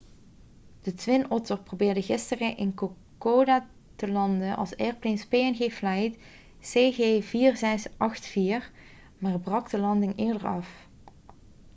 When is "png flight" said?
5.27-6.15